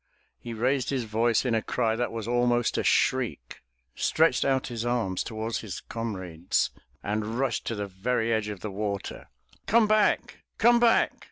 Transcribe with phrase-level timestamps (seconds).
[0.39, 3.61] He raised his voice in a cry that was almost a shriek,
[3.93, 6.71] stretched out his arms toward his comrades
[7.03, 9.27] and rushed to the very edge of the water.
[9.67, 10.39] Come back!
[10.57, 11.11] Comeback!